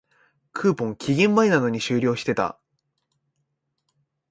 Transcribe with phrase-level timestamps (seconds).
[0.51, 2.57] クーポン、期限前なのに終了してた